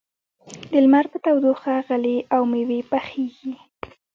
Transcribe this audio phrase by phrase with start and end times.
[0.71, 3.53] د لمر په تودوخه غلې او مېوې پخېږي.